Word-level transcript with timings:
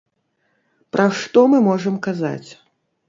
Пра 0.95 1.05
што 1.19 1.39
мы 1.51 1.57
можам 1.69 2.03
казаць? 2.09 2.49